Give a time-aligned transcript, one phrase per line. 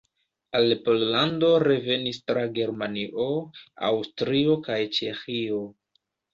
[0.59, 3.29] Al Pollando revenis tra Germanio,
[3.93, 5.65] Aŭstrio kaj Ĉeĥio.